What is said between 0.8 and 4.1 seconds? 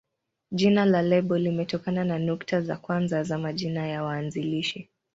la lebo limetokana na nukta za kwanza za majina ya